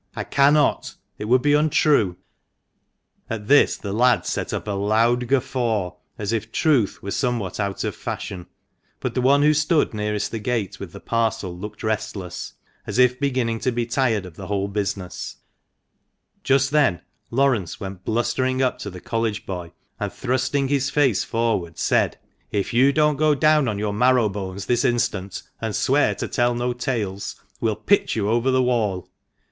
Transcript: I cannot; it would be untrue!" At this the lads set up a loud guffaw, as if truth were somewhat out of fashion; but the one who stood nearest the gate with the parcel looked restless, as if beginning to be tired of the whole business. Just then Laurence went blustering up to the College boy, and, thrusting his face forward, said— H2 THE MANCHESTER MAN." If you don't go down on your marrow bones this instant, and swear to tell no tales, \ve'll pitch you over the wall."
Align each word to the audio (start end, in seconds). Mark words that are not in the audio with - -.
I 0.15 0.23
cannot; 0.23 0.95
it 1.19 1.25
would 1.25 1.43
be 1.43 1.53
untrue!" 1.53 2.17
At 3.29 3.45
this 3.47 3.77
the 3.77 3.93
lads 3.93 4.29
set 4.31 4.51
up 4.51 4.67
a 4.67 4.71
loud 4.71 5.27
guffaw, 5.27 5.91
as 6.17 6.33
if 6.33 6.51
truth 6.51 7.03
were 7.03 7.11
somewhat 7.11 7.59
out 7.59 7.83
of 7.83 7.95
fashion; 7.95 8.47
but 8.99 9.13
the 9.13 9.21
one 9.21 9.43
who 9.43 9.53
stood 9.53 9.93
nearest 9.93 10.31
the 10.31 10.39
gate 10.39 10.79
with 10.79 10.91
the 10.91 10.99
parcel 10.99 11.55
looked 11.55 11.83
restless, 11.83 12.53
as 12.87 12.97
if 12.97 13.19
beginning 13.19 13.59
to 13.59 13.71
be 13.71 13.85
tired 13.85 14.25
of 14.25 14.35
the 14.35 14.47
whole 14.47 14.67
business. 14.67 15.35
Just 16.43 16.71
then 16.71 17.01
Laurence 17.29 17.79
went 17.79 18.03
blustering 18.03 18.59
up 18.59 18.79
to 18.79 18.89
the 18.89 19.01
College 19.01 19.45
boy, 19.45 19.71
and, 19.99 20.11
thrusting 20.11 20.67
his 20.67 20.89
face 20.89 21.23
forward, 21.23 21.77
said— 21.77 22.13
H2 22.15 22.15
THE 22.15 22.17
MANCHESTER 22.17 22.47
MAN." 22.53 22.59
If 22.61 22.73
you 22.73 22.91
don't 22.93 23.17
go 23.17 23.35
down 23.35 23.67
on 23.67 23.77
your 23.77 23.93
marrow 23.93 24.29
bones 24.29 24.65
this 24.65 24.83
instant, 24.83 25.43
and 25.61 25.75
swear 25.75 26.15
to 26.15 26.27
tell 26.27 26.55
no 26.55 26.73
tales, 26.73 27.35
\ve'll 27.61 27.75
pitch 27.75 28.15
you 28.15 28.31
over 28.31 28.49
the 28.49 28.63
wall." 28.63 29.07